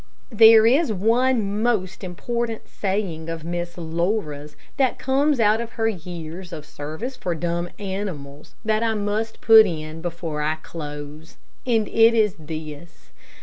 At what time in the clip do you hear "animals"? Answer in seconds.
7.77-8.55